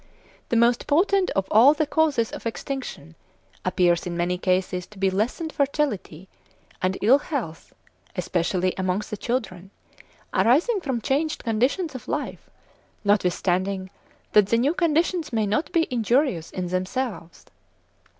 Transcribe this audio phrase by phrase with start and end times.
[0.49, 3.13] The most potent of all the causes of extinction,
[3.63, 6.27] appears in many cases to be lessened fertility
[6.81, 7.71] and ill health,
[8.15, 9.69] especially amongst the children,
[10.33, 12.49] arising from changed conditions of life,
[13.03, 13.91] notwithstanding
[14.31, 17.45] that the new conditions may not be injurious in themselves.